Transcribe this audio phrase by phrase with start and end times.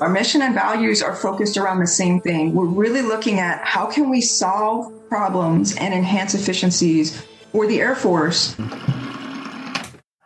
[0.00, 2.54] Our mission and values are focused around the same thing.
[2.54, 7.20] We're really looking at how can we solve problems and enhance efficiencies
[7.52, 8.56] for the Air Force.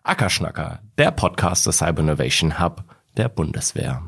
[0.06, 2.84] Ackerschnacker, der Podcast des Cyber Innovation Hub
[3.16, 4.00] der Bundeswehr.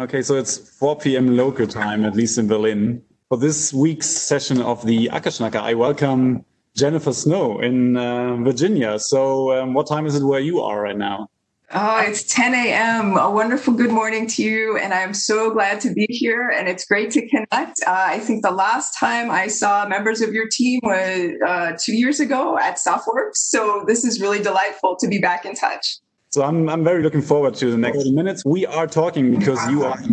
[0.00, 1.36] Okay, so it's 4 p.m.
[1.36, 3.02] local time, at least in Berlin.
[3.28, 8.98] For this week's session of the Ackerschnacker, I welcome Jennifer Snow in uh, Virginia.
[8.98, 11.28] So, um, what time is it where you are right now?
[11.74, 13.16] Oh, it's 10 a.m.
[13.16, 14.76] A wonderful good morning to you.
[14.76, 16.50] And I'm so glad to be here.
[16.50, 17.80] And it's great to connect.
[17.86, 21.96] Uh, I think the last time I saw members of your team was uh, two
[21.96, 23.36] years ago at SOFWERX.
[23.36, 25.96] So this is really delightful to be back in touch.
[26.28, 28.44] So I'm, I'm very looking forward to the next 30 minutes.
[28.44, 30.08] We are talking because you are the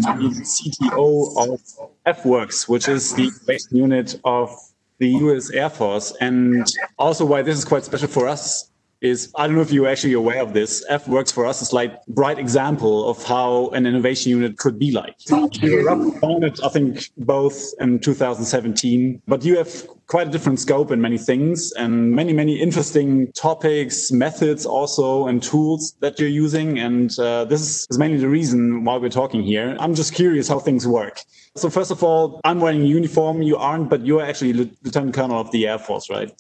[0.86, 1.62] CTO of
[2.06, 4.56] AFWERX, which is the base unit of
[5.00, 6.16] the US Air Force.
[6.22, 6.66] And
[6.98, 8.69] also why this is quite special for us
[9.02, 10.86] is I don't know if you're actually aware of this.
[10.90, 15.16] AFWERX for us is like bright example of how an innovation unit could be like.
[15.62, 20.92] You were founded, I think, both in 2017, but you have quite a different scope
[20.92, 26.80] in many things and many, many interesting topics, methods also, and tools that you're using.
[26.80, 29.78] And uh, this is mainly the reason why we're talking here.
[29.80, 31.22] I'm just curious how things work.
[31.56, 33.44] So first of all, I'm wearing a uniform.
[33.44, 36.32] You aren't, but you're actually Lieutenant Colonel of the Air Force, right?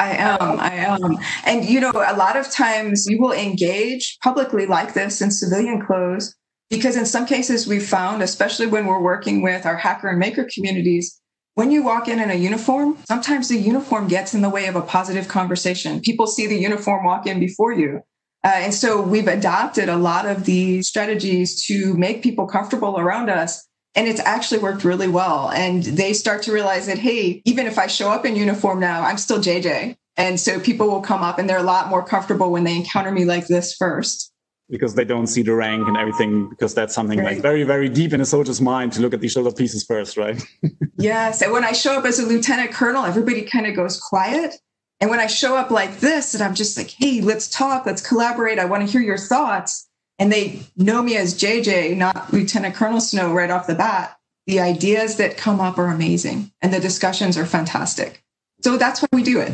[0.00, 0.58] I am.
[0.58, 1.18] I am.
[1.44, 5.84] And, you know, a lot of times you will engage publicly like this in civilian
[5.84, 6.34] clothes
[6.70, 10.48] because in some cases we've found, especially when we're working with our hacker and maker
[10.54, 11.20] communities,
[11.54, 14.76] when you walk in in a uniform, sometimes the uniform gets in the way of
[14.76, 16.00] a positive conversation.
[16.00, 18.00] People see the uniform walk in before you.
[18.42, 23.28] Uh, and so we've adopted a lot of these strategies to make people comfortable around
[23.28, 25.50] us and it's actually worked really well.
[25.50, 29.02] And they start to realize that, hey, even if I show up in uniform now,
[29.02, 29.96] I'm still JJ.
[30.16, 33.10] And so people will come up and they're a lot more comfortable when they encounter
[33.10, 34.32] me like this first.
[34.68, 37.34] Because they don't see the rank and everything, because that's something right.
[37.34, 40.16] like very, very deep in a soldier's mind to look at the shoulder pieces first,
[40.16, 40.40] right?
[40.96, 41.42] yes.
[41.42, 44.54] And when I show up as a lieutenant colonel, everybody kind of goes quiet.
[45.00, 48.06] And when I show up like this, and I'm just like, hey, let's talk, let's
[48.06, 48.60] collaborate.
[48.60, 49.89] I want to hear your thoughts
[50.20, 54.60] and they know me as JJ, not Lieutenant Colonel Snow right off the bat, the
[54.60, 58.22] ideas that come up are amazing and the discussions are fantastic.
[58.60, 59.52] So that's why we do it.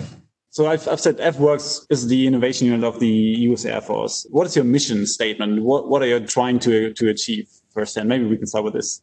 [0.50, 4.26] So I've, I've said AFWERX is the innovation unit of the US Air Force.
[4.30, 5.62] What is your mission statement?
[5.62, 7.96] What, what are you trying to, to achieve first?
[7.96, 9.02] And maybe we can start with this.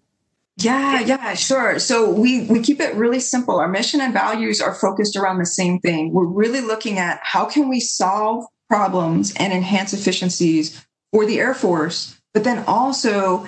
[0.58, 1.80] Yeah, yeah, sure.
[1.80, 3.60] So we we keep it really simple.
[3.60, 6.14] Our mission and values are focused around the same thing.
[6.14, 11.54] We're really looking at how can we solve problems and enhance efficiencies for the Air
[11.54, 13.46] Force, but then also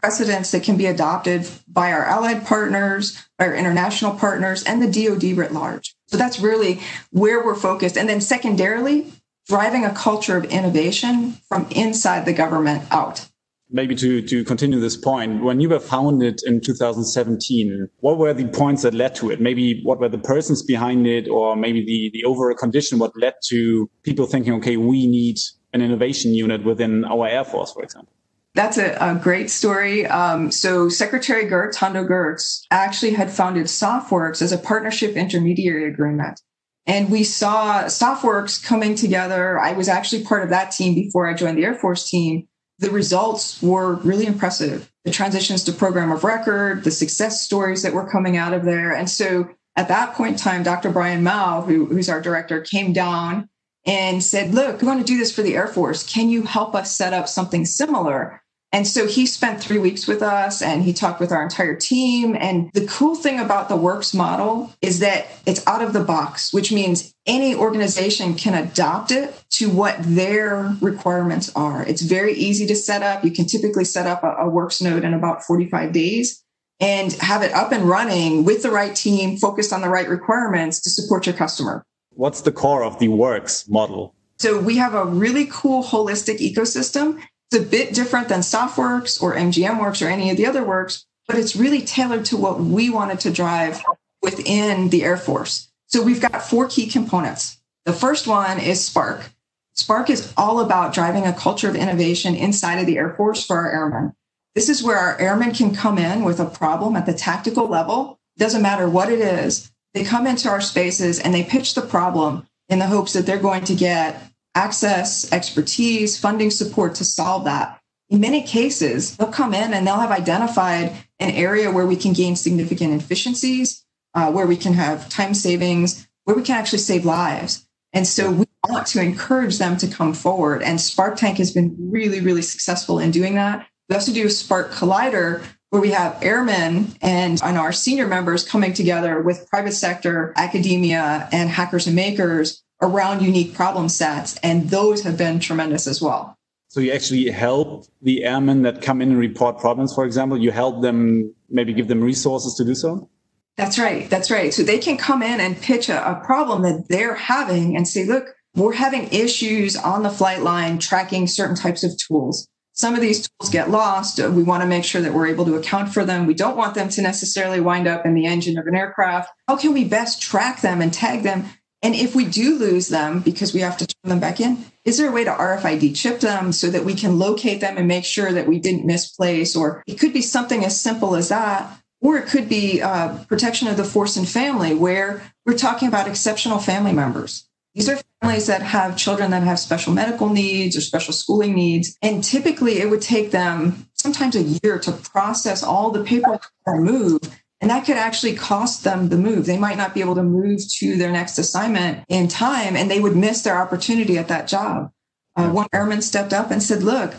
[0.00, 5.36] precedents that can be adopted by our allied partners, our international partners, and the DoD
[5.36, 5.96] writ large.
[6.06, 6.80] So that's really
[7.10, 7.96] where we're focused.
[7.96, 9.10] And then secondarily,
[9.48, 13.26] driving a culture of innovation from inside the government out.
[13.70, 18.46] Maybe to, to continue this point, when you were founded in 2017, what were the
[18.48, 19.40] points that led to it?
[19.40, 23.34] Maybe what were the persons behind it, or maybe the, the overall condition, what led
[23.48, 25.36] to people thinking, okay, we need
[25.72, 28.12] an innovation unit within our Air Force, for example?
[28.54, 30.06] That's a, a great story.
[30.06, 36.40] Um, so Secretary Geurts, Hondo Geurts, actually had founded SOFWERX as a partnership intermediary agreement.
[36.86, 39.58] And we saw SOFWERX coming together.
[39.60, 42.48] I was actually part of that team before I joined the Air Force team.
[42.78, 44.90] The results were really impressive.
[45.04, 48.92] The transitions to program of record, the success stories that were coming out of there.
[48.92, 50.90] And so at that point in time, Dr.
[50.90, 53.48] Brian Mao, who, who's our director, came down
[53.86, 56.04] and said, Look, we want to do this for the Air Force.
[56.04, 58.42] Can you help us set up something similar?
[58.70, 62.36] And so he spent three weeks with us and he talked with our entire team.
[62.38, 66.52] And the cool thing about the works model is that it's out of the box,
[66.52, 71.82] which means any organization can adopt it to what their requirements are.
[71.86, 73.24] It's very easy to set up.
[73.24, 76.44] You can typically set up a, a works node in about 45 days
[76.78, 80.80] and have it up and running with the right team, focused on the right requirements
[80.82, 81.86] to support your customer
[82.18, 84.12] what's the core of the works model?
[84.38, 87.22] So we have a really cool holistic ecosystem.
[87.50, 91.38] It's a bit different than SOFWERX or MGMWERX or any of the other works, but
[91.38, 93.80] it's really tailored to what we wanted to drive
[94.20, 95.68] within the Air Force.
[95.86, 97.58] So we've got four key components.
[97.84, 99.30] The first one is Spark.
[99.74, 103.56] Spark is all about driving a culture of innovation inside of the Air Force for
[103.56, 104.12] our airmen.
[104.56, 108.18] This is where our airmen can come in with a problem at the tactical level.
[108.36, 109.70] Doesn't matter what it is.
[109.94, 113.38] They come into our spaces and they pitch the problem in the hopes that they're
[113.38, 114.22] going to get
[114.54, 117.80] access, expertise, funding support to solve that.
[118.10, 122.12] In many cases, they'll come in and they'll have identified an area where we can
[122.12, 127.04] gain significant efficiencies, uh, where we can have time savings, where we can actually save
[127.04, 127.66] lives.
[127.92, 130.62] And so we want to encourage them to come forward.
[130.62, 133.66] And Spark Tank has been really, really successful in doing that.
[133.88, 138.48] We also do a Spark Collider where we have airmen and, and our senior members
[138.48, 144.36] coming together with private sector, academia, and hackers and makers around unique problem sets.
[144.42, 146.36] And those have been tremendous as well.
[146.68, 150.50] So you actually help the airmen that come in and report problems, for example, you
[150.50, 153.08] help them maybe give them resources to do so?
[153.56, 154.08] That's right.
[154.08, 154.54] That's right.
[154.54, 158.04] So they can come in and pitch a, a problem that they're having and say,
[158.04, 162.48] look, we're having issues on the flight line tracking certain types of tools.
[162.78, 164.20] Some of these tools get lost.
[164.20, 166.26] We want to make sure that we're able to account for them.
[166.26, 169.30] We don't want them to necessarily wind up in the engine of an aircraft.
[169.48, 171.46] How can we best track them and tag them?
[171.82, 174.96] And if we do lose them because we have to turn them back in, is
[174.96, 178.04] there a way to RFID chip them so that we can locate them and make
[178.04, 179.56] sure that we didn't misplace?
[179.56, 181.80] Or it could be something as simple as that.
[182.00, 186.06] Or it could be uh, protection of the force and family, where we're talking about
[186.06, 187.47] exceptional family members.
[187.78, 191.96] These are families that have children that have special medical needs or special schooling needs.
[192.02, 196.82] And typically it would take them sometimes a year to process all the paperwork and
[196.82, 197.20] move.
[197.60, 199.46] And that could actually cost them the move.
[199.46, 202.98] They might not be able to move to their next assignment in time and they
[202.98, 204.90] would miss their opportunity at that job.
[205.36, 207.14] Uh, one airman stepped up and said, Look,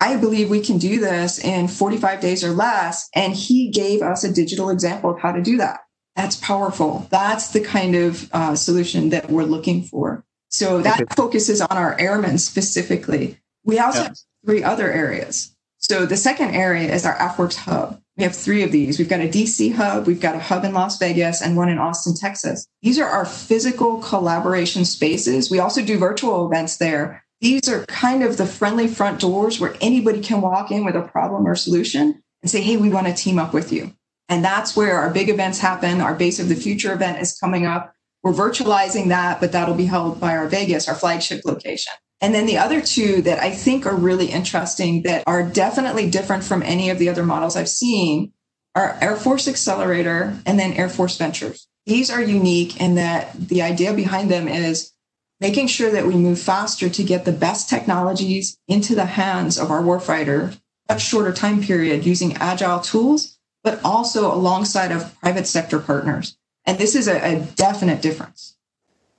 [0.00, 3.10] I believe we can do this in 45 days or less.
[3.14, 5.80] And he gave us a digital example of how to do that.
[6.16, 7.06] That's powerful.
[7.10, 10.24] That's the kind of uh, solution that we're looking for.
[10.48, 11.14] So that okay.
[11.14, 13.38] focuses on our airmen specifically.
[13.64, 14.08] We also yeah.
[14.08, 15.54] have three other areas.
[15.78, 18.02] So the second area is our AFWERX hub.
[18.16, 18.98] We have three of these.
[18.98, 21.78] We've got a DC hub, we've got a hub in Las Vegas, and one in
[21.78, 22.66] Austin, Texas.
[22.82, 25.50] These are our physical collaboration spaces.
[25.50, 27.24] We also do virtual events there.
[27.40, 31.02] These are kind of the friendly front doors where anybody can walk in with a
[31.02, 33.94] problem or solution and say, hey, we want to team up with you.
[34.30, 36.00] And that's where our big events happen.
[36.00, 37.92] Our Base of the Future event is coming up.
[38.22, 41.92] We're virtualizing that, but that'll be held by our Vegas, our flagship location.
[42.20, 46.44] And then the other two that I think are really interesting that are definitely different
[46.44, 48.32] from any of the other models I've seen
[48.76, 51.66] are Air Force Accelerator and then Air Force Ventures.
[51.86, 54.92] These are unique in that the idea behind them is
[55.40, 59.72] making sure that we move faster to get the best technologies into the hands of
[59.72, 60.56] our warfighter,
[60.88, 66.36] a shorter time period using agile tools but also alongside of private sector partners.
[66.66, 68.56] And this is a, a definite difference.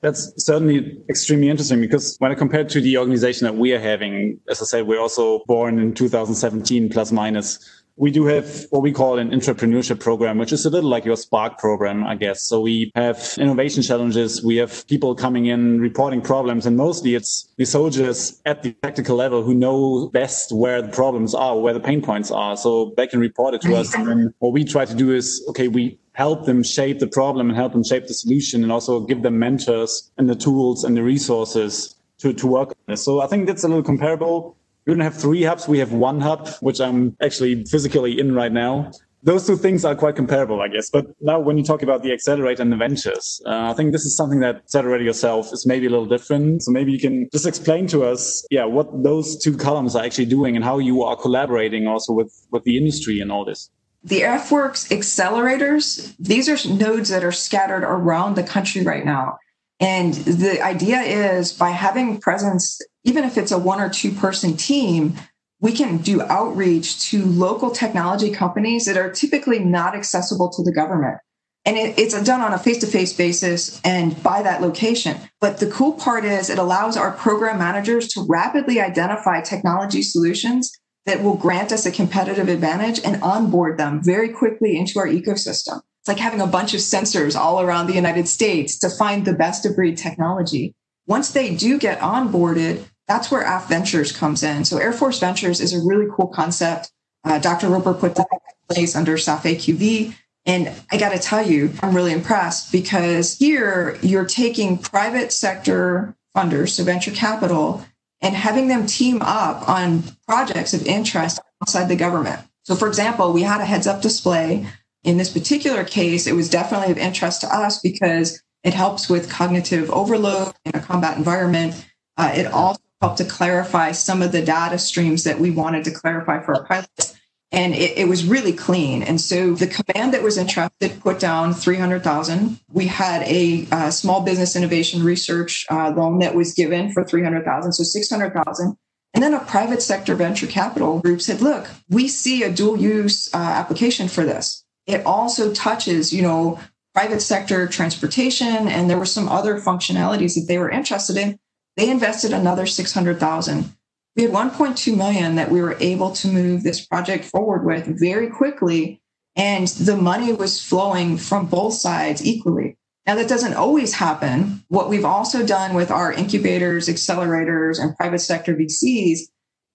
[0.01, 4.39] That's certainly extremely interesting because when I compare to the organization that we are having,
[4.49, 8.91] as I said, we're also born in 2017 plus minus we do have what we
[8.91, 12.41] call an entrepreneurship program, which is a little like your Spark program, I guess.
[12.41, 14.43] So we have innovation challenges.
[14.43, 19.15] We have people coming in reporting problems, and mostly it's the soldiers at the tactical
[19.15, 22.57] level who know best where the problems are, where the pain points are.
[22.57, 23.93] So they can report it to us.
[23.93, 27.49] And then what we try to do is, okay, we help them shape the problem
[27.49, 30.97] and help them shape the solution and also give them mentors and the tools and
[30.97, 33.03] the resources to, to work on this.
[33.03, 34.55] So I think that's a little comparable
[34.85, 35.67] we don't have three hubs.
[35.67, 38.91] We have one hub, which I'm actually physically in right now.
[39.23, 40.89] Those two things are quite comparable, I guess.
[40.89, 44.03] But now when you talk about the accelerator and the ventures, uh, I think this
[44.03, 46.63] is something that Accelerator yourself is maybe a little different.
[46.63, 50.25] So maybe you can just explain to us, yeah, what those two columns are actually
[50.25, 53.69] doing and how you are collaborating also with, with the industry and all this.
[54.03, 59.37] The AFWERX accelerators, these are nodes that are scattered around the country right now.
[59.79, 64.55] And the idea is by having presence even if it's a one or two person
[64.55, 65.15] team,
[65.59, 70.73] we can do outreach to local technology companies that are typically not accessible to the
[70.73, 71.17] government.
[71.65, 75.17] And it, it's done on a face to face basis and by that location.
[75.39, 80.71] But the cool part is it allows our program managers to rapidly identify technology solutions
[81.05, 85.81] that will grant us a competitive advantage and onboard them very quickly into our ecosystem.
[85.99, 89.33] It's like having a bunch of sensors all around the United States to find the
[89.33, 90.73] best of breed technology.
[91.05, 94.63] Once they do get onboarded, that's where AF Ventures comes in.
[94.63, 96.91] So Air Force Ventures is a really cool concept.
[97.25, 97.67] Uh, Dr.
[97.67, 100.15] Roper put that in place under SAF AQV.
[100.45, 106.15] And I got to tell you, I'm really impressed because here you're taking private sector
[106.35, 107.85] funders, so venture capital,
[108.21, 112.39] and having them team up on projects of interest outside the government.
[112.63, 114.65] So, for example, we had a heads up display.
[115.03, 119.29] In this particular case, it was definitely of interest to us because it helps with
[119.29, 121.85] cognitive overload in a combat environment.
[122.17, 125.91] Uh, it also helped to clarify some of the data streams that we wanted to
[125.91, 127.17] clarify for our pilots.
[127.51, 129.03] And it, it was really clean.
[129.03, 132.59] And so the command that was entrusted put down 300,000.
[132.71, 137.73] We had a uh, small business innovation research uh, loan that was given for 300,000.
[137.73, 138.77] So 600,000.
[139.13, 143.33] And then a private sector venture capital group said, look, we see a dual use
[143.33, 144.63] uh, application for this.
[144.87, 146.59] It also touches, you know,
[146.93, 148.69] private sector transportation.
[148.69, 151.37] And there were some other functionalities that they were interested in.
[151.81, 153.75] They invested another 600,000.
[154.15, 158.29] We had 1.2 million that we were able to move this project forward with very
[158.29, 159.01] quickly.
[159.35, 162.77] And the money was flowing from both sides equally.
[163.07, 164.63] Now, that doesn't always happen.
[164.67, 169.21] What we've also done with our incubators, accelerators, and private sector VCs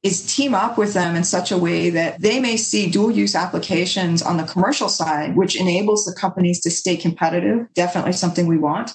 [0.04, 3.34] is team up with them in such a way that they may see dual use
[3.34, 7.66] applications on the commercial side, which enables the companies to stay competitive.
[7.74, 8.94] Definitely something we want.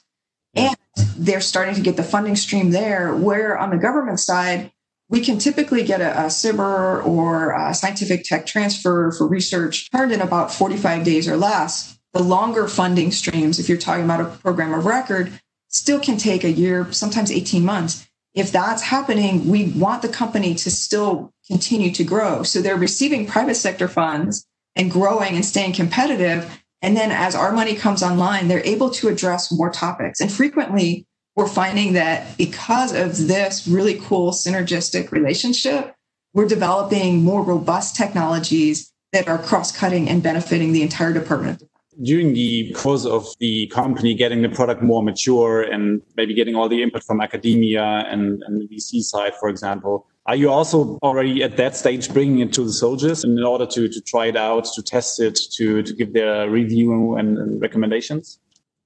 [0.55, 0.75] And
[1.17, 4.71] they're starting to get the funding stream there, where on the government side,
[5.09, 10.11] we can typically get a, a SBIR or a scientific tech transfer for research turned
[10.11, 11.97] in about 45 days or less.
[12.13, 15.31] The longer funding streams, if you're talking about a program of record,
[15.69, 20.55] still can take a year, sometimes 18 months if that's happening, we want the company
[20.55, 22.43] to still continue to grow.
[22.43, 26.63] So they're receiving private sector funds and growing and staying competitive.
[26.81, 30.19] And then as our money comes online, they're able to address more topics.
[30.19, 35.93] And frequently, we're finding that because of this really cool synergistic relationship,
[36.33, 41.63] we're developing more robust technologies that are cross cutting and benefiting the entire department
[42.01, 46.69] during the course of the company getting the product more mature and maybe getting all
[46.69, 51.43] the input from academia and, and the VC side, for example, are you also already
[51.43, 54.65] at that stage bringing it to the soldiers in order to, to try it out,
[54.75, 58.39] to test it, to, to give their review and, and recommendations?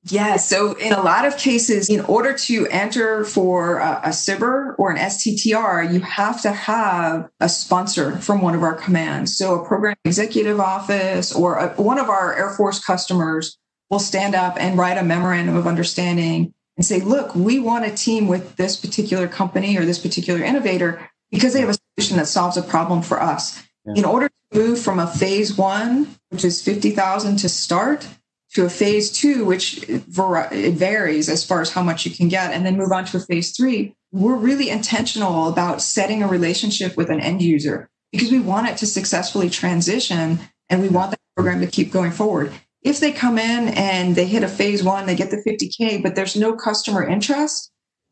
[0.08, 0.36] Yeah.
[0.36, 4.92] So in a lot of cases, in order to enter for a, a SBIR or
[4.92, 9.36] an STTR, you have to have a sponsor from one of our commands.
[9.36, 13.58] So a program executive office or a, one of our Air Force customers
[13.90, 17.92] will stand up and write a memorandum of understanding and say, look, we want a
[17.92, 22.28] team with this particular company or this particular innovator because they have a solution that
[22.28, 23.62] solves a problem for us.
[23.86, 23.94] Yeah.
[23.98, 28.08] In order to move from a phase one, which is 50,000 to start,
[28.54, 32.54] to a phase two, which it varies as far as how much you can get,
[32.54, 36.96] and then move on to a phase three, we're really intentional about setting a relationship
[36.96, 40.40] with an end user because we want it to successfully transition
[40.70, 42.54] and we want the program to keep going forward.
[42.82, 46.16] If they come in and they hit a phase one, they get the 50K, but
[46.16, 47.72] there's no customer interest,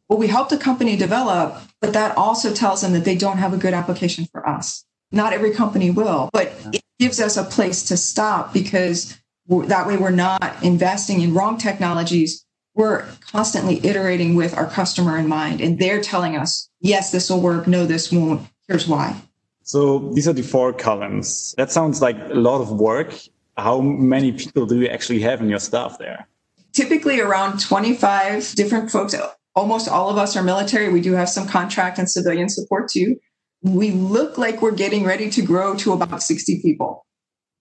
[0.09, 3.53] well, we help the company develop, but that also tells them that they don't have
[3.53, 4.85] a good application for us.
[5.11, 9.17] Not every company will, but it gives us a place to stop because
[9.47, 12.45] that way, we're not investing in wrong technologies.
[12.75, 17.41] We're constantly iterating with our customer in mind, and they're telling us, yes, this will
[17.41, 17.67] work.
[17.67, 18.47] No, this won't.
[18.67, 19.21] Here's why.
[19.63, 21.53] So these are the four columns.
[21.57, 23.13] That sounds like a lot of work.
[23.57, 26.27] How many people do you actually have in your staff there?
[26.71, 29.13] Typically around 25 different folks.
[29.55, 30.91] Almost all of us are military.
[30.91, 33.17] We do have some contract and civilian support too.
[33.61, 37.05] We look like we're getting ready to grow to about 60 people.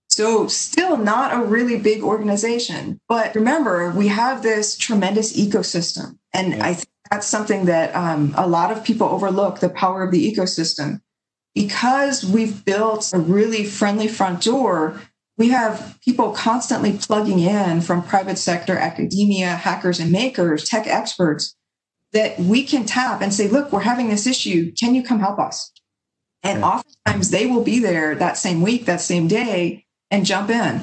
[0.09, 3.01] So, still not a really big organization.
[3.09, 6.19] But remember, we have this tremendous ecosystem.
[6.35, 6.67] And yeah.
[6.67, 10.31] I think that's something that um, a lot of people overlook the power of the
[10.31, 11.01] ecosystem.
[11.55, 15.01] Because we've built a really friendly front door,
[15.39, 21.57] we have people constantly plugging in from private sector, academia, hackers and makers, tech experts
[22.13, 24.73] that we can tap and say, look, we're having this issue.
[24.73, 25.73] Can you come help us?
[26.43, 30.83] And oftentimes they will be there that same week, that same day, and jump in.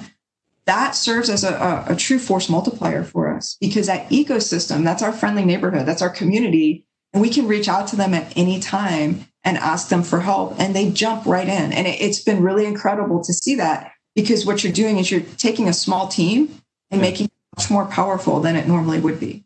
[0.66, 5.02] That serves as a, a, a true force multiplier for us because that ecosystem, that's
[5.02, 6.86] our friendly neighborhood, that's our community.
[7.12, 10.60] And we can reach out to them at any time and ask them for help.
[10.60, 11.74] And they jump right in.
[11.74, 15.22] And it, it's been really incredible to see that because what you're doing is you're
[15.38, 19.44] taking a small team and making it much more powerful than it normally would be.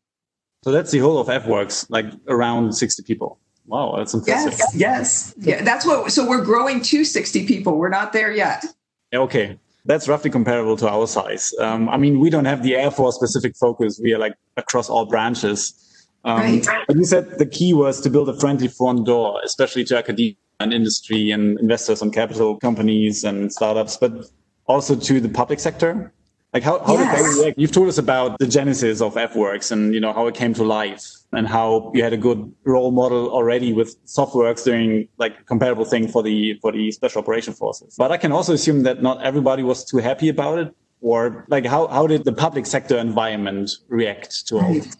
[0.64, 3.40] So that's the whole of AFWERX, like around 60 people.
[3.66, 4.54] Wow, that's impressive.
[4.54, 5.34] Yes, yes.
[5.38, 7.78] Yeah, that's what so we're growing to 60 people.
[7.78, 8.66] We're not there yet.
[9.14, 11.54] Okay that's roughly comparable to our size.
[11.60, 14.00] Um, I mean, we don't have the Air Force specific focus.
[14.02, 16.08] We are like across all branches.
[16.24, 16.68] Um, right.
[16.88, 20.36] But you said the key was to build a friendly front door, especially to academia
[20.60, 24.30] and industry and investors and capital companies and startups, but
[24.68, 26.14] also to the public sector.
[26.54, 27.18] Like how, how yes.
[27.18, 27.60] did they react?
[27.60, 30.64] You've told us about the genesis of AFWERX and you know how it came to
[30.64, 35.44] life and how you had a good role model already with SOFWERX doing like a
[35.44, 37.96] comparable thing for the for the special operation forces.
[37.98, 40.76] But I can also assume that not everybody was too happy about it.
[41.02, 44.96] Or like how, how did the public sector environment react to all this?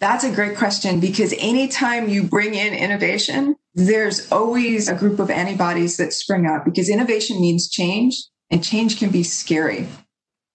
[0.00, 5.28] That's a great question because anytime you bring in innovation, there's always a group of
[5.28, 9.88] antibodies that spring up because innovation means change and change can be scary.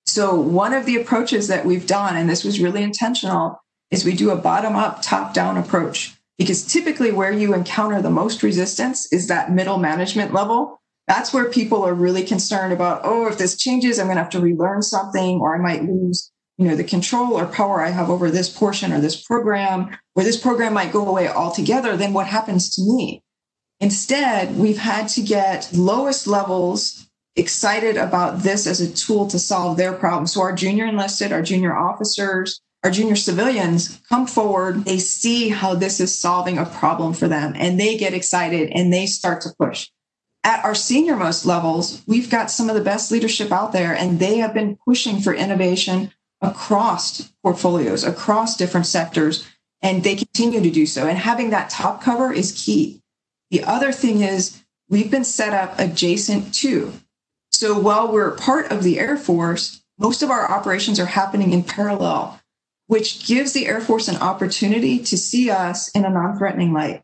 [0.06, 4.16] So, one of the approaches that we've done, and this was really intentional, is we
[4.16, 6.16] do a bottom up, top down approach.
[6.38, 10.82] Because typically, where you encounter the most resistance is that middle management level.
[11.08, 14.32] That's where people are really concerned about, oh, if this changes, I'm going to have
[14.32, 18.10] to relearn something, or I might lose, you know, the control or power I have
[18.10, 21.96] over this portion or this program, or this program might go away altogether.
[21.96, 23.22] Then what happens to me?
[23.80, 27.03] Instead, we've had to get lowest levels
[27.36, 30.28] excited about this as a tool to solve their problem.
[30.28, 35.74] So our junior enlisted, our junior officers, our junior civilians come forward, they see how
[35.74, 39.50] this is solving a problem for them and they get excited and they start to
[39.58, 39.90] push.
[40.44, 44.20] At our senior most levels, we've got some of the best leadership out there and
[44.20, 46.12] they have been pushing for innovation
[46.42, 49.48] across portfolios, across different sectors,
[49.82, 51.08] and they continue to do so.
[51.08, 53.02] And having that top cover is key.
[53.50, 56.92] The other thing is we've been set up adjacent to.
[57.64, 61.64] So while we're part of the Air Force, most of our operations are happening in
[61.64, 62.38] parallel
[62.88, 67.04] which gives the Air Force an opportunity to see us in a non threatening light.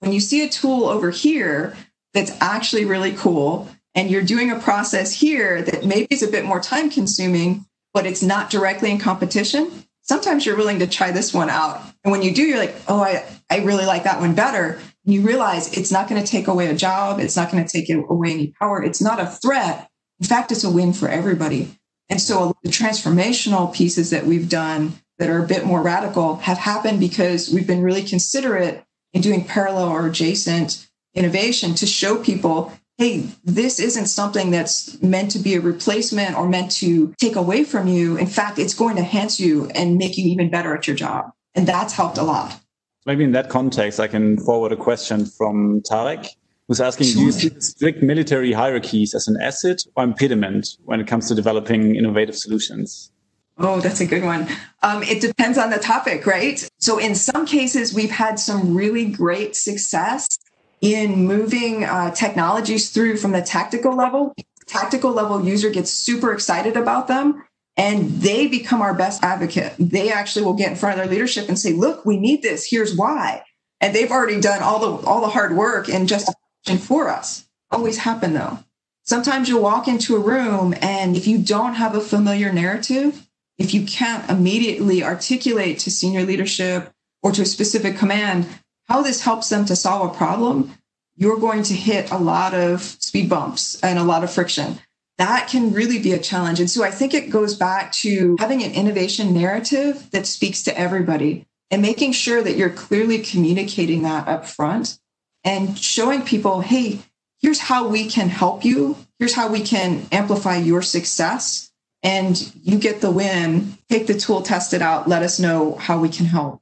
[0.00, 1.76] When you see a tool over here
[2.12, 6.44] that's actually really cool, and you're doing a process here that maybe is a bit
[6.44, 9.70] more time consuming, but it's not directly in competition,
[10.02, 11.80] sometimes you're willing to try this one out.
[12.02, 14.80] And when you do, you're like, oh, I, I really like that one better.
[15.04, 17.90] You realize it's not going to take away a job, it's not going to take
[17.90, 19.88] away any power, it's not a threat.
[20.20, 21.78] In fact, it's a win for everybody.
[22.08, 26.58] And so the transformational pieces that we've done that are a bit more radical have
[26.58, 32.72] happened because we've been really considerate in doing parallel or adjacent innovation to show people
[32.96, 37.64] hey, this isn't something that's meant to be a replacement or meant to take away
[37.64, 38.16] from you.
[38.16, 41.32] In fact, it's going to enhance you and make you even better at your job.
[41.54, 42.60] And that's helped a lot.
[43.06, 46.28] Maybe in that context, I can forward a question from Tarek,
[46.68, 47.16] who's asking sure.
[47.16, 51.34] Do you see strict military hierarchies as an asset or impediment when it comes to
[51.34, 53.10] developing innovative solutions?
[53.58, 54.48] Oh, that's a good one.
[54.82, 56.66] Um, it depends on the topic, right?
[56.78, 60.38] So, in some cases, we've had some really great success
[60.80, 64.34] in moving uh, technologies through from the tactical level.
[64.66, 67.44] Tactical level user gets super excited about them
[67.76, 69.74] and they become our best advocate.
[69.78, 72.68] They actually will get in front of their leadership and say, look, we need this.
[72.68, 73.44] Here's why.
[73.80, 77.46] And they've already done all the all the hard work and justification for us.
[77.70, 78.60] Always happen though.
[79.02, 83.26] Sometimes you'll walk into a room and if you don't have a familiar narrative,
[83.58, 88.46] if you can't immediately articulate to senior leadership or to a specific command
[88.88, 90.74] how this helps them to solve a problem,
[91.16, 94.78] you're going to hit a lot of speed bumps and a lot of friction.
[95.18, 96.58] That can really be a challenge.
[96.58, 100.78] And so I think it goes back to having an innovation narrative that speaks to
[100.78, 104.98] everybody and making sure that you're clearly communicating that up front
[105.44, 107.00] and showing people, hey,
[107.40, 108.96] here's how we can help you.
[109.18, 111.70] Here's how we can amplify your success
[112.02, 115.98] and you get the win, take the tool, test it out, let us know how
[115.98, 116.60] we can help.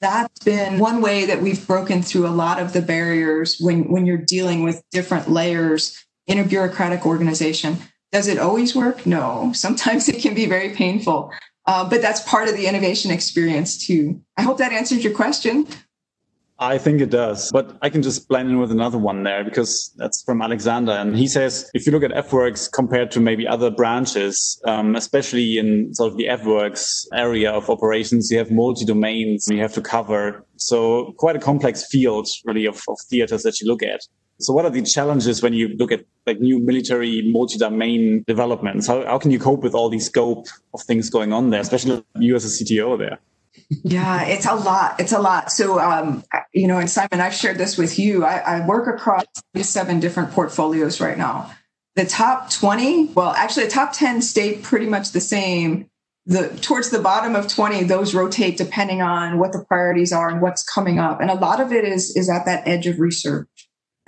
[0.00, 4.04] That's been one way that we've broken through a lot of the barriers when, when
[4.04, 7.78] you're dealing with different layers in a bureaucratic organization.
[8.10, 9.06] Does it always work?
[9.06, 9.52] No.
[9.54, 11.32] Sometimes it can be very painful,
[11.66, 14.20] uh, but that's part of the innovation experience too.
[14.36, 15.66] I hope that answers your question.
[16.62, 19.92] I think it does, but I can just blend in with another one there because
[19.96, 20.92] that's from Alexander.
[20.92, 25.58] And he says, if you look at AFWERX compared to maybe other branches, um, especially
[25.58, 29.72] in sort of the AFWERX area of operations, you have multi domains and you have
[29.74, 30.46] to cover.
[30.56, 34.00] So quite a complex field really of, of theaters that you look at.
[34.44, 38.86] So what are the challenges when you look at like new military multi-domain developments?
[38.86, 42.04] How, how can you cope with all the scope of things going on there, especially
[42.18, 43.18] you as a CTO there?
[43.84, 44.98] yeah, it's a lot.
[45.00, 45.50] It's a lot.
[45.50, 48.24] So, um, you know, and Simon, I've shared this with you.
[48.24, 49.24] I, I work across
[49.60, 51.52] seven different portfolios right now.
[51.94, 55.88] The top 20, well, actually, the top 10 stay pretty much the same.
[56.24, 60.40] The towards the bottom of 20, those rotate depending on what the priorities are and
[60.40, 61.20] what's coming up.
[61.20, 63.48] And a lot of it is is at that edge of research.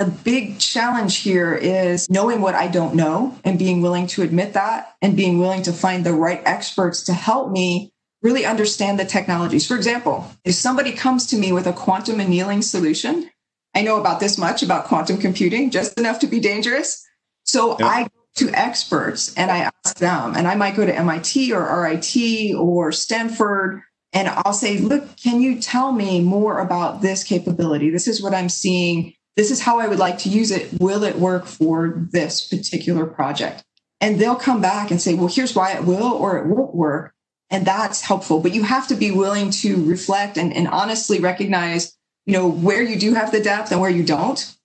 [0.00, 4.54] A big challenge here is knowing what I don't know and being willing to admit
[4.54, 9.04] that and being willing to find the right experts to help me really understand the
[9.04, 9.68] technologies.
[9.68, 13.30] For example, if somebody comes to me with a quantum annealing solution,
[13.72, 17.06] I know about this much about quantum computing, just enough to be dangerous.
[17.44, 21.52] So I go to experts and I ask them, and I might go to MIT
[21.52, 27.22] or RIT or Stanford, and I'll say, look, can you tell me more about this
[27.22, 27.90] capability?
[27.90, 29.14] This is what I'm seeing.
[29.36, 30.80] This is how I would like to use it.
[30.80, 33.64] Will it work for this particular project?
[34.00, 37.14] And they'll come back and say, well, here's why it will or it won't work
[37.50, 41.96] and that's helpful but you have to be willing to reflect and, and honestly recognize
[42.26, 44.56] you know where you do have the depth and where you don't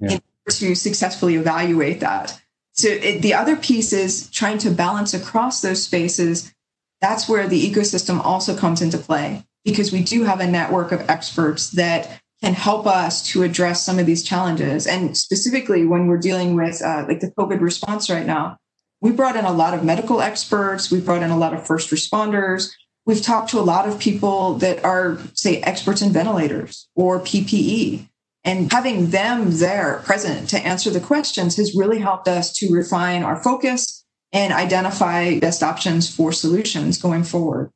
[0.00, 0.12] yeah.
[0.12, 2.40] in order to successfully evaluate that
[2.72, 6.52] so it, the other piece is trying to balance across those spaces
[7.00, 11.08] that's where the ecosystem also comes into play because we do have a network of
[11.08, 16.16] experts that can help us to address some of these challenges and specifically when we're
[16.16, 18.56] dealing with uh, like the covid response right now
[19.00, 20.90] we brought in a lot of medical experts.
[20.90, 22.72] We brought in a lot of first responders.
[23.04, 28.08] We've talked to a lot of people that are, say, experts in ventilators or PPE.
[28.42, 33.22] And having them there present to answer the questions has really helped us to refine
[33.22, 37.70] our focus and identify best options for solutions going forward.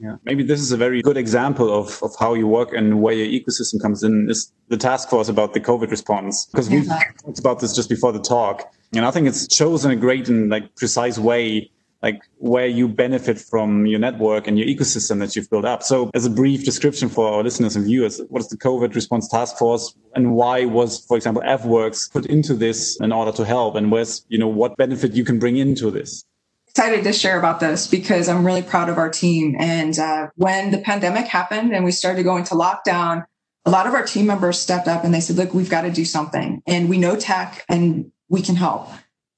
[0.00, 3.12] Yeah, maybe this is a very good example of, of how you work and where
[3.12, 6.46] your ecosystem comes in is the task force about the COVID response.
[6.46, 8.72] Because we talked about this just before the talk.
[8.94, 11.70] And I think it's chosen a great and like precise way
[12.02, 15.82] like where you benefit from your network and your ecosystem that you've built up.
[15.82, 19.28] So as a brief description for our listeners and viewers, what is the COVID response
[19.28, 23.76] task force and why was, for example, AFWERX put into this in order to help?
[23.76, 26.24] And where's, you know, what benefit you can bring into this?
[26.70, 29.56] Excited to share about this because I'm really proud of our team.
[29.58, 33.24] And uh, when the pandemic happened and we started going to lockdown,
[33.64, 35.90] a lot of our team members stepped up and they said, look, we've got to
[35.90, 38.88] do something and we know tech and we can help.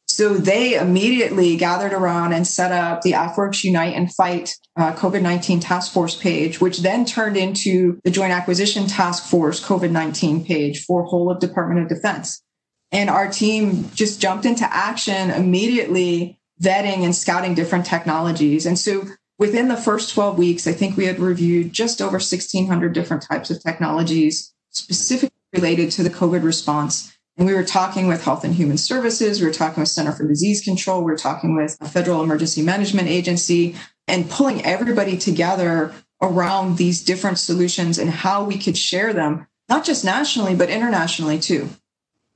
[0.08, 5.22] So they immediately gathered around and set up the AFWERX Unite and Fight uh, COVID
[5.22, 10.44] 19 task force page, which then turned into the Joint Acquisition Task Force COVID 19
[10.44, 12.42] page for whole of Department of Defense.
[12.90, 18.66] And our team just jumped into action immediately, vetting and scouting different technologies.
[18.66, 19.04] And so
[19.38, 23.50] within the first 12 weeks, I think we had reviewed just over 1,600 different types
[23.50, 27.16] of technologies specifically related to the COVID response.
[27.36, 30.26] And we were talking with Health and Human Services, we were talking with Center for
[30.26, 33.74] Disease Control, we were talking with a Federal Emergency Management Agency,
[34.06, 39.84] and pulling everybody together around these different solutions and how we could share them, not
[39.84, 41.68] just nationally, but internationally too.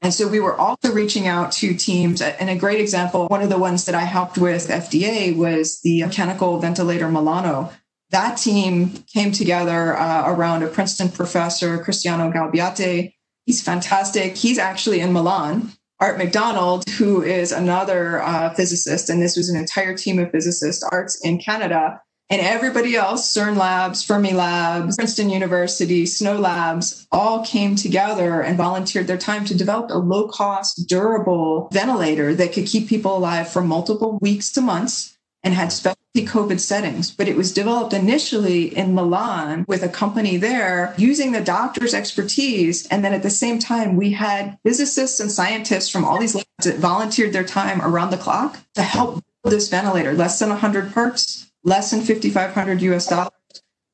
[0.02, 2.20] And so we were also reaching out to teams.
[2.20, 6.02] And a great example, one of the ones that I helped with FDA was the
[6.04, 7.72] mechanical ventilator Milano.
[8.10, 13.14] That team came together uh, around a Princeton professor, Cristiano Galbiati,
[13.46, 14.36] He's fantastic.
[14.36, 15.72] He's actually in Milan.
[15.98, 20.82] Art McDonald, who is another uh, physicist, and this was an entire team of physicists,
[20.82, 27.44] Art's in Canada, and everybody else, CERN Labs, Fermi Labs, Princeton University, Snow Labs, all
[27.44, 32.66] came together and volunteered their time to develop a low cost, durable ventilator that could
[32.66, 37.12] keep people alive for multiple weeks to months and had specialty COVID settings.
[37.12, 42.86] But it was developed initially in Milan with a company there using the doctor's expertise.
[42.88, 46.64] And then at the same time, we had physicists and scientists from all these labs
[46.64, 50.14] that volunteered their time around the clock to help build this ventilator.
[50.14, 53.32] Less than 100 parts, less than 5,500 US dollars.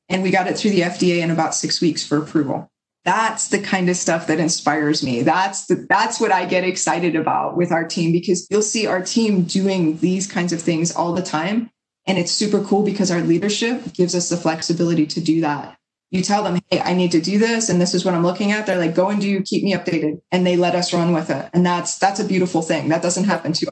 [0.07, 2.69] And we got it through the FDA in about six weeks for approval.
[3.03, 5.23] That's the kind of stuff that inspires me.
[5.23, 9.01] That's the that's what i get excited about with our team because you'll see our
[9.01, 11.69] team doing these kinds of things all the time
[12.05, 15.77] and it's super cool because our leadership gives us the flexibility to do that.
[16.11, 18.51] You tell them hey i need to do this and this is what i'm looking
[18.51, 18.65] at.
[18.67, 21.49] They're like go and do keep me updated and they let us run with it
[21.53, 22.87] and that's that's a beautiful thing.
[22.89, 23.67] That doesn't happen too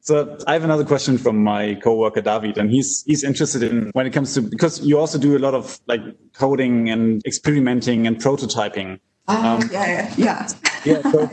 [0.00, 4.06] so I have another question from my coworker David, and he's he's interested in when
[4.06, 6.00] it comes to because you also do a lot of like
[6.32, 8.98] coding and experimenting and prototyping.
[9.28, 10.48] Uh, um, yeah, yeah,
[10.84, 11.02] yeah.
[11.02, 11.30] So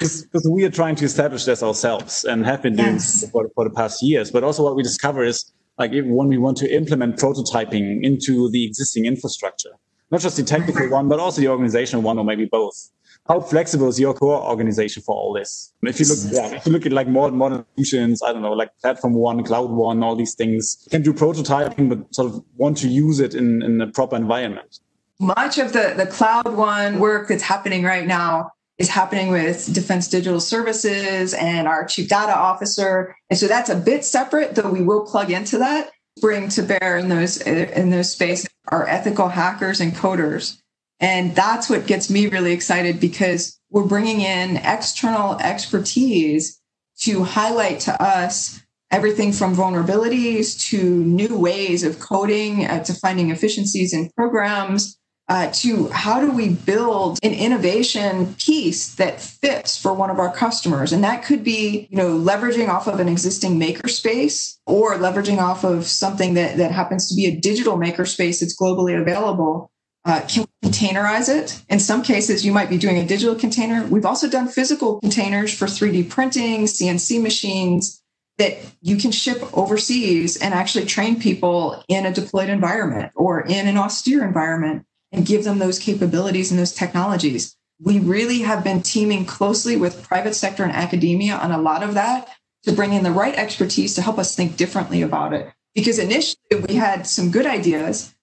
[0.00, 3.30] because we are trying to establish this ourselves and have been doing yes.
[3.30, 4.30] for, for the past years.
[4.30, 8.64] But also what we discover is like when we want to implement prototyping into the
[8.64, 9.70] existing infrastructure,
[10.10, 12.90] not just the technical one, but also the organizational one, or maybe both
[13.30, 15.72] how flexible is your core organization for all this?
[15.82, 18.52] If you look, yeah, if you look at like more modern solutions, I don't know,
[18.52, 22.76] like platform one, cloud one, all these things can do prototyping, but sort of want
[22.78, 24.80] to use it in, in a proper environment.
[25.20, 30.08] Much of the, the cloud one work that's happening right now is happening with Defense
[30.08, 33.14] Digital Services and our chief data officer.
[33.28, 35.90] And so that's a bit separate, though we will plug into that,
[36.20, 40.59] bring to bear in those in those spaces our ethical hackers and coders
[41.00, 46.60] and that's what gets me really excited because we're bringing in external expertise
[47.00, 48.60] to highlight to us
[48.90, 55.48] everything from vulnerabilities to new ways of coding uh, to finding efficiencies in programs uh,
[55.52, 60.92] to how do we build an innovation piece that fits for one of our customers.
[60.92, 65.64] And that could be you know leveraging off of an existing makerspace or leveraging off
[65.64, 69.70] of something that, that happens to be a digital makerspace that's globally available
[70.04, 71.62] uh, can containerize it.
[71.68, 73.84] In some cases, you might be doing a digital container.
[73.86, 78.02] We've also done physical containers for 3D printing, CNC machines
[78.38, 83.68] that you can ship overseas and actually train people in a deployed environment or in
[83.68, 87.54] an austere environment and give them those capabilities and those technologies.
[87.82, 91.94] We really have been teaming closely with private sector and academia on a lot of
[91.94, 92.28] that
[92.62, 95.52] to bring in the right expertise to help us think differently about it.
[95.74, 98.14] Because initially we had some good ideas,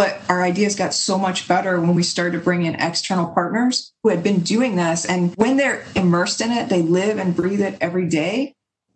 [0.00, 3.92] but our ideas got so much better when we started to bring in external partners
[4.02, 5.04] who had been doing this.
[5.04, 8.54] And when they're immersed in it, they live and breathe it every day.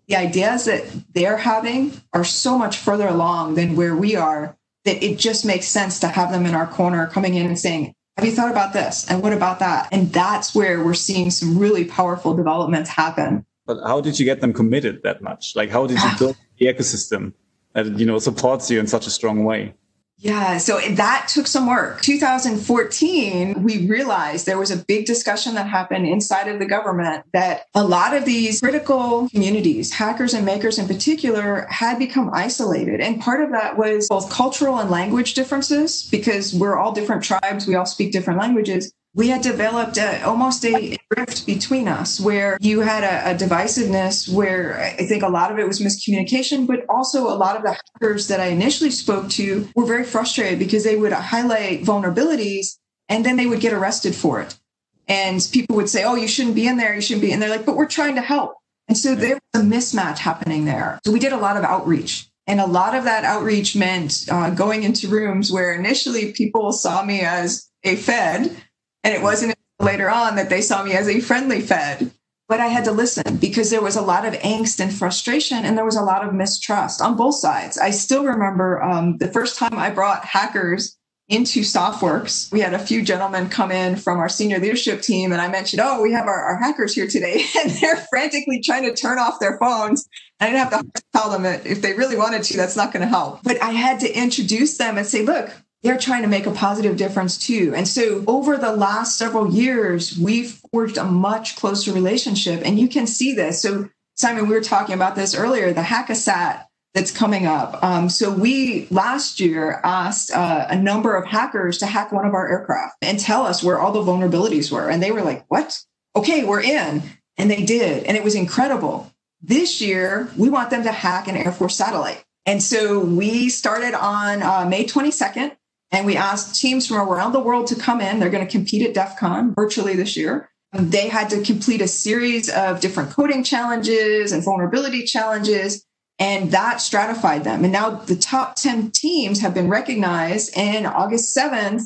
[0.09, 5.05] The ideas that they're having are so much further along than where we are that
[5.05, 8.25] it just makes sense to have them in our corner coming in and saying, have
[8.25, 9.07] you thought about this?
[9.11, 9.91] And what about that?
[9.93, 13.45] And that's where we're seeing some really powerful developments happen.
[13.67, 15.55] But how did you get them committed that much?
[15.55, 17.35] Like, how did you build the ecosystem
[17.75, 19.75] that, you know, supports you in such a strong way?
[20.19, 22.01] Yeah, so that took some work.
[22.01, 27.67] 2014, we realized there was a big discussion that happened inside of the government that
[27.75, 33.01] a lot of these critical communities, hackers and makers in particular, had become isolated.
[33.01, 37.67] And part of that was both cultural and language differences because we're all different tribes,
[37.67, 42.59] we all speak different languages we had developed a, almost a rift between us where
[42.61, 46.85] you had a, a, divisiveness where I think a lot of it was miscommunication, but
[46.89, 50.83] also a lot of the hackers that I initially spoke to were very frustrated because
[50.83, 54.59] they would highlight vulnerabilities and then they would get arrested for it.
[55.07, 56.95] And people would say, Oh, you shouldn't be in there.
[56.95, 57.33] You shouldn't be.
[57.33, 58.55] And they're like, but we're trying to help.
[58.89, 60.99] And so there was a mismatch happening there.
[61.05, 62.29] So we did a lot of outreach.
[62.47, 67.03] And a lot of that outreach meant uh, going into rooms where initially people saw
[67.03, 68.55] me as a Fed
[69.05, 72.11] and it wasn't later on that they saw me as a friendly Fed.
[72.49, 75.79] But I had to listen because there was a lot of angst and frustration, and
[75.79, 77.79] there was a lot of mistrust on both sides.
[77.79, 82.53] I still remember um, the first time I brought hackers into SOFWERX.
[82.53, 85.81] We had a few gentlemen come in from our senior leadership team, and I mentioned,
[85.83, 87.47] Oh, we have our, our hackers here today.
[87.65, 90.07] And they're frantically trying to turn off their phones.
[90.39, 93.01] I didn't have to tell them that if they really wanted to, that's not going
[93.01, 93.43] to help.
[93.43, 95.51] But I had to introduce them and say, Look,
[95.85, 97.75] they're trying to make a positive difference too.
[97.77, 102.63] And so over the last several years, we've forged a much closer relationship.
[102.65, 103.61] And you can see this.
[103.61, 107.85] So, Simon, we were talking about this earlier the Hack-A-Sat that's coming up.
[107.85, 112.33] Um, so, we last year asked uh, a number of hackers to hack one of
[112.33, 114.89] our aircraft and tell us where all the vulnerabilities were.
[114.89, 115.79] And they were like, what?
[116.17, 117.03] Okay, we're in.
[117.37, 118.05] And they did.
[118.05, 119.13] And it was incredible.
[119.43, 122.25] This year, we want them to hack an Air Force satellite.
[122.47, 125.57] And so we started on uh, May 22nd
[125.95, 128.19] and we asked teams from around the world to come in.
[128.19, 130.51] They're going to compete at DEF CON virtually this year.
[130.73, 135.87] They had to complete a series of different coding challenges and vulnerability challenges,
[136.19, 137.63] and that stratified them.
[137.63, 140.53] And now the top 10 teams have been recognized.
[140.57, 141.85] And August 7th,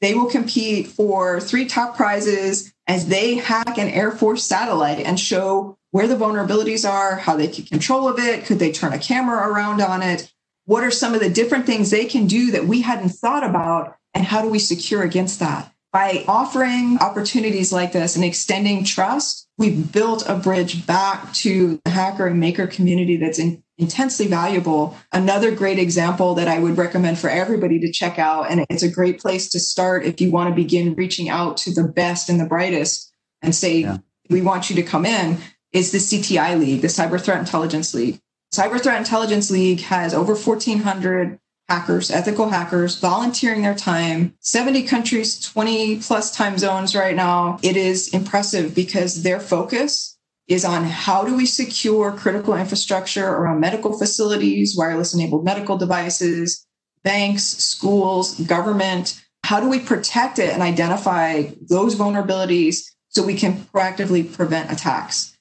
[0.00, 5.20] they will compete for three top prizes as they hack an Air Force satellite and
[5.20, 8.98] show where the vulnerabilities are, how they keep control of it, could they turn a
[8.98, 10.32] camera around on it,
[10.64, 13.96] what are some of the different things they can do that we hadn't thought about?
[14.14, 15.72] And how do we secure against that?
[15.92, 21.90] By offering opportunities like this and extending trust, we've built a bridge back to the
[21.90, 24.96] hacker and maker community that's in, intensely valuable.
[25.12, 28.90] Another great example that I would recommend for everybody to check out, and it's a
[28.90, 32.38] great place to start if you want to begin reaching out to the best and
[32.38, 33.98] the brightest and say, yeah.
[34.28, 35.38] we want you to come in,
[35.72, 38.20] is the CTI League, the Cyber Threat Intelligence League.
[38.52, 45.40] Cyber Threat Intelligence League has over 1,400 hackers, ethical hackers, volunteering their time, 70 countries,
[45.40, 47.60] 20 plus time zones right now.
[47.62, 53.60] It is impressive because their focus is on how do we secure critical infrastructure around
[53.60, 56.66] medical facilities, wireless enabled medical devices,
[57.04, 59.22] banks, schools, government.
[59.44, 65.36] How do we protect it and identify those vulnerabilities so we can proactively prevent attacks?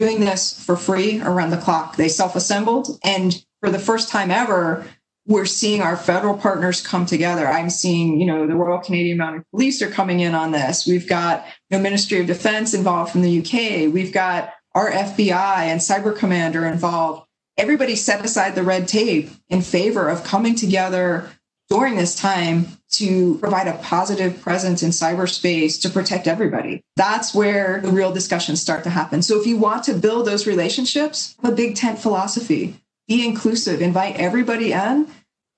[0.00, 1.96] Doing this for free around the clock.
[1.96, 2.98] They self assembled.
[3.04, 4.86] And for the first time ever,
[5.26, 7.46] we're seeing our federal partners come together.
[7.46, 10.86] I'm seeing, you know, the Royal Canadian Mounted Police are coming in on this.
[10.86, 13.92] We've got the Ministry of Defense involved from the UK.
[13.92, 17.26] We've got our FBI and Cyber Commander involved.
[17.58, 21.28] Everybody set aside the red tape in favor of coming together
[21.70, 26.82] during this time to provide a positive presence in cyberspace to protect everybody.
[26.96, 29.22] That's where the real discussions start to happen.
[29.22, 32.74] So if you want to build those relationships, a big tent philosophy,
[33.06, 35.06] be inclusive, invite everybody in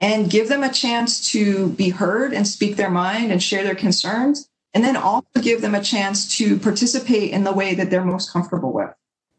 [0.01, 3.75] and give them a chance to be heard and speak their mind and share their
[3.75, 4.49] concerns.
[4.75, 8.33] And then also give them a chance to participate in the way that they're most
[8.33, 8.95] comfortable with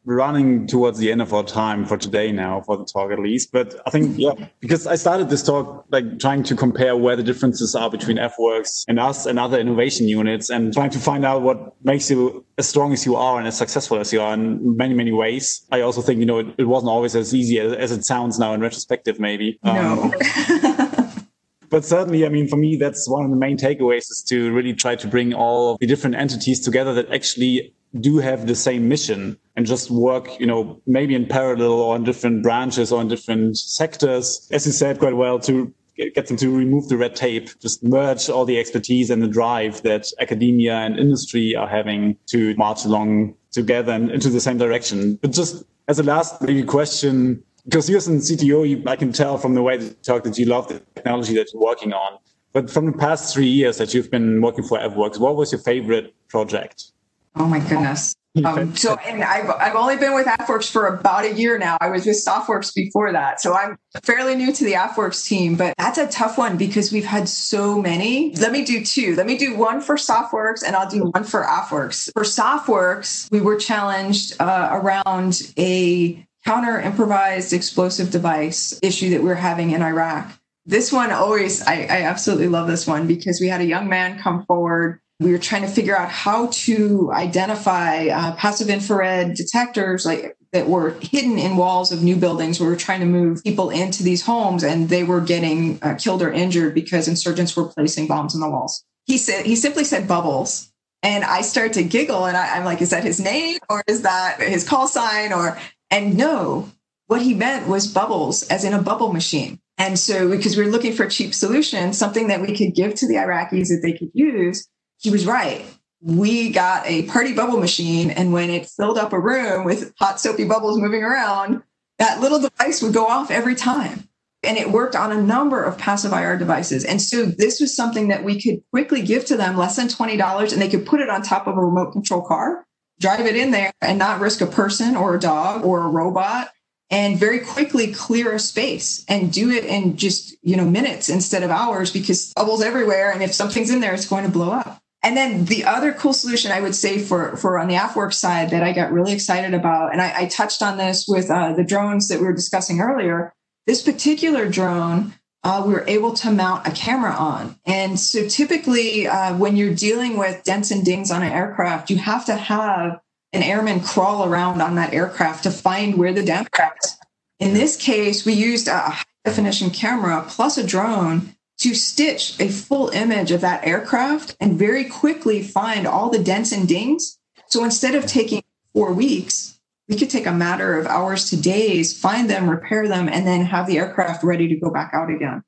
[0.05, 3.51] running towards the end of our time for today now for the talk at least.
[3.51, 7.23] But i think yeah because i started this talk like trying to compare where the
[7.23, 11.41] differences are between AFWERX and us and other innovation units and trying to find out
[11.41, 14.75] what makes you as strong as you are and as successful as you are in
[14.77, 15.65] many many ways.
[15.71, 18.39] I also think you know it, it wasn't always as easy as, as, it sounds
[18.39, 19.59] now in retrospective maybe.
[19.63, 20.03] No.
[20.03, 20.13] Um,
[21.69, 24.73] but certainly, I mean, for me, that's one of the main takeaways is to really
[24.73, 29.37] try to bring all the different entities together that actually do have the same mission
[29.55, 33.57] and just work, you know, maybe in parallel or in different branches or in different
[33.57, 37.83] sectors, as you said quite well, to get them to remove the red tape, just
[37.83, 42.83] merge all the expertise and the drive that academia and industry are having to march
[42.83, 45.15] along together and into the same direction.
[45.21, 49.37] But just as a last maybe question, because you're in CTO, you, I can tell
[49.37, 52.17] from the way that you talk that you love the technology that you're working on.
[52.53, 55.61] But from the past three years that you've been working for AFWERX, what was your
[55.61, 56.91] favorite project?
[57.35, 58.15] Oh my goodness.
[58.43, 61.77] Um, so, and I've, I've only been with AFWERX for about a year now.
[61.79, 63.39] I was with SOFWERX before that.
[63.39, 67.05] So I'm fairly new to the AFWERX team, but that's a tough one because we've
[67.05, 68.33] had so many.
[68.37, 69.15] Let me do two.
[69.15, 72.11] Let me do one for SOFWERX and I'll do one for AFWERX.
[72.13, 79.27] For SOFWERX, we were challenged uh, around a counter improvised explosive device issue that we
[79.27, 80.31] we're having in Iraq.
[80.65, 84.17] This one always, I, I absolutely love this one because we had a young man
[84.17, 90.05] come forward we were trying to figure out how to identify uh, passive infrared detectors
[90.05, 92.59] like that were hidden in walls of new buildings.
[92.59, 96.21] We were trying to move people into these homes, and they were getting uh, killed
[96.21, 98.83] or injured because insurgents were placing bombs in the walls.
[99.05, 100.71] He said he simply said bubbles,
[101.01, 104.03] and I started to giggle, and I, I'm like, "Is that his name, or is
[104.03, 105.57] that his call sign?" Or
[105.89, 106.71] and no,
[107.07, 109.59] what he meant was bubbles, as in a bubble machine.
[109.77, 112.93] And so, because we were looking for a cheap solution, something that we could give
[112.95, 114.67] to the Iraqis that they could use
[115.03, 115.65] he was right.
[116.01, 120.19] We got a party bubble machine, and when it filled up a room with hot,
[120.19, 121.61] soapy bubbles moving around,
[121.99, 124.09] that little device would go off every time.
[124.41, 126.83] And it worked on a number of passive IR devices.
[126.83, 130.51] And so this was something that we could quickly give to them less than $20,
[130.51, 132.65] and they could put it on top of a remote control car,
[132.99, 136.49] drive it in there, and not risk a person or a dog or a robot
[136.93, 141.41] and very quickly clear a space and do it in just you know minutes instead
[141.41, 144.82] of hours because bubbles everywhere and if something's in there it's going to blow up
[145.03, 148.49] and then the other cool solution I would say for for on the AFWERX side
[148.51, 151.63] that I got really excited about, and I, I touched on this with uh, the
[151.63, 153.33] drones that we were discussing earlier.
[153.67, 155.13] This particular drone,
[155.43, 159.75] uh, we were able to mount a camera on, and so typically uh, when you're
[159.75, 162.99] dealing with dents and dings on an aircraft, you have to have
[163.33, 166.47] an airman crawl around on that aircraft to find where the dent
[166.83, 166.95] is.
[167.39, 171.32] In this case, we used a high definition camera plus a drone
[171.63, 176.51] to stitch a full image of that aircraft and very quickly find all the dents
[176.51, 177.17] and dings.
[177.47, 181.97] So instead of taking four weeks, we could take a matter of hours to days,
[181.97, 185.41] find them, repair them, and then have the aircraft ready to go back out again.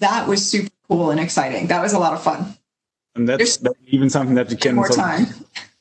[0.00, 1.68] That was super cool and exciting.
[1.68, 2.56] That was a lot of fun.
[3.14, 5.26] And that's, that's even something that you can more time.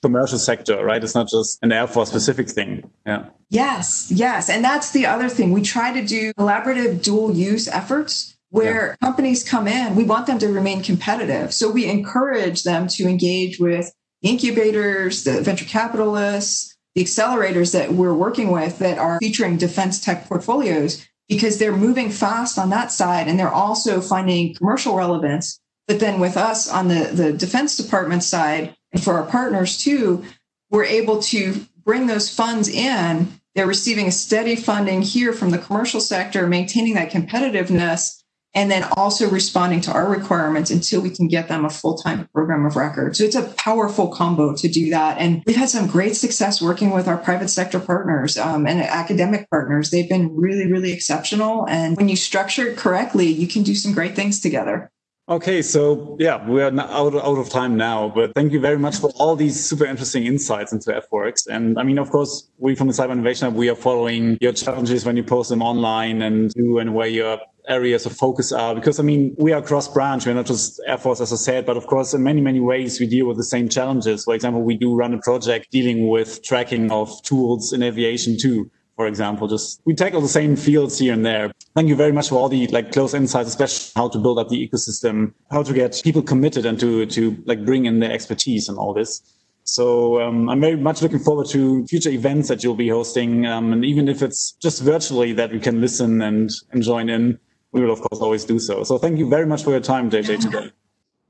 [0.03, 1.03] commercial sector, right?
[1.03, 2.91] It's not just an Air Force specific thing.
[3.07, 3.29] Yeah.
[3.49, 4.51] Yes, yes.
[4.51, 5.51] And that's the other thing.
[5.51, 8.95] We try to do collaborative dual use efforts where yeah.
[9.07, 11.51] companies come in, we want them to remain competitive.
[11.51, 18.13] So we encourage them to engage with incubators, the venture capitalists, the accelerators that we're
[18.13, 23.27] working with that are featuring defense tech portfolios because they're moving fast on that side
[23.27, 25.59] and they're also finding commercial relevance.
[25.87, 30.23] But then with us on the, the defense department side and for our partners too,
[30.69, 33.39] we're able to bring those funds in.
[33.55, 38.19] They're receiving a steady funding here from the commercial sector, maintaining that competitiveness
[38.55, 42.65] and then also responding to our requirements until we can get them a full-time program
[42.65, 43.15] of record.
[43.15, 45.17] So it's a powerful combo to do that.
[45.17, 49.49] And we've had some great success working with our private sector partners um, and academic
[49.49, 49.89] partners.
[49.89, 51.67] They've been really, really exceptional.
[51.67, 54.91] And when you structure it correctly, you can do some great things together.
[55.29, 58.97] Okay, so yeah, we are out, out of time now, but thank you very much
[58.97, 61.47] for all these super interesting insights into AFWERX.
[61.47, 64.51] And I mean, of course, we from the Cyber Innovation Hub, we are following your
[64.51, 68.75] challenges when you post them online and do and where your areas of focus are
[68.75, 71.65] because I mean we are cross branch we're not just Air Force as I said
[71.65, 74.25] but of course in many many ways we deal with the same challenges.
[74.25, 78.69] For example we do run a project dealing with tracking of tools in aviation too
[78.95, 79.47] for example.
[79.47, 81.51] Just we tackle the same fields here and there.
[81.75, 84.49] Thank you very much for all the like close insights especially how to build up
[84.49, 88.69] the ecosystem how to get people committed and to to like bring in their expertise
[88.69, 89.21] and all this.
[89.65, 93.71] So um, I'm very much looking forward to future events that you'll be hosting, um,
[93.71, 97.39] and even if it's just virtually that we can listen and, and join in,
[97.73, 98.83] we will of course always do so.
[98.83, 100.71] So thank you very much for your time, JJ, today.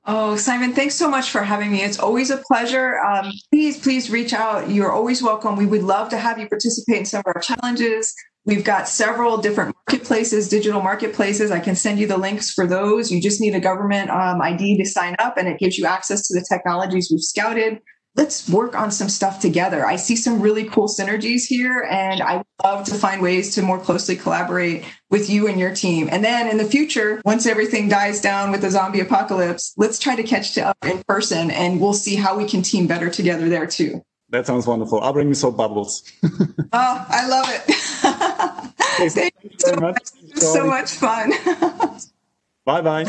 [0.06, 1.82] Oh, Simon, thanks so much for having me.
[1.82, 3.00] It's always a pleasure.
[3.00, 4.70] Um, please, please reach out.
[4.70, 5.56] You're always welcome.
[5.56, 8.14] We would love to have you participate in some of our challenges.
[8.46, 11.52] We've got several different marketplaces, digital marketplaces.
[11.52, 13.10] I can send you the links for those.
[13.10, 16.28] You just need a government um, ID to sign up, and it gives you access
[16.28, 17.80] to the technologies we've scouted
[18.16, 19.86] let's work on some stuff together.
[19.86, 23.80] I see some really cool synergies here, and I love to find ways to more
[23.80, 26.10] closely collaborate with you and your team.
[26.12, 30.16] And then in the future, once everything dies down with the zombie apocalypse, let's try
[30.16, 33.68] to catch up in person and we'll see how we can team better together there
[33.68, 34.04] too.
[34.30, 35.00] That sounds wonderful.
[35.02, 36.12] I'll bring you some bubbles.
[36.24, 37.62] oh, I love it.
[39.12, 39.98] Thank, you so much.
[40.36, 41.32] so much fun.
[42.66, 43.06] bye bye.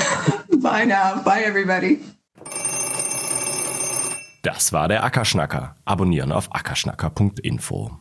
[0.59, 1.23] Bye now.
[1.23, 2.01] Bye, everybody.
[4.45, 5.77] Das war der Ackerschnacker.
[5.87, 7.93] Abonnieren auf ackerschnacker.info.